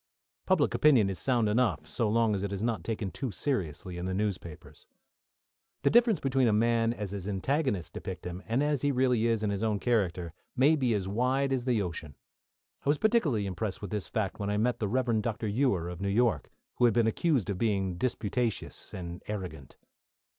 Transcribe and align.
Public 0.47 0.73
opinion 0.73 1.11
is 1.11 1.19
sound 1.19 1.47
enough, 1.47 1.85
so 1.87 2.09
long 2.09 2.33
as 2.33 2.41
it 2.41 2.51
is 2.51 2.63
not 2.63 2.83
taken 2.83 3.11
too 3.11 3.29
seriously 3.29 3.97
in 3.99 4.07
the 4.07 4.15
newspapers. 4.15 4.87
The 5.83 5.91
difference 5.91 6.19
between 6.19 6.47
a 6.47 6.51
man 6.51 6.91
as 6.91 7.11
his 7.11 7.27
antagonists 7.27 7.91
depict 7.91 8.25
him, 8.25 8.41
and 8.47 8.63
as 8.63 8.81
he 8.81 8.91
really 8.91 9.27
is 9.27 9.43
in 9.43 9.51
his 9.51 9.61
own 9.61 9.77
character, 9.79 10.33
may 10.55 10.75
be 10.75 10.95
as 10.95 11.07
wide 11.07 11.53
as 11.53 11.65
the 11.65 11.83
ocean. 11.83 12.15
I 12.83 12.89
was 12.89 12.97
particularly 12.97 13.45
impressed 13.45 13.79
with 13.83 13.91
this 13.91 14.07
fact 14.09 14.39
when 14.39 14.49
I 14.49 14.57
met 14.57 14.79
the 14.79 14.87
Rev. 14.87 15.21
Dr. 15.21 15.47
Ewer 15.47 15.87
of 15.87 16.01
New 16.01 16.09
York, 16.09 16.49
who 16.77 16.85
had 16.85 16.95
been 16.95 17.05
accused 17.05 17.51
of 17.51 17.59
being 17.59 17.97
disputatious 17.99 18.95
and 18.95 19.21
arrogant. 19.27 19.77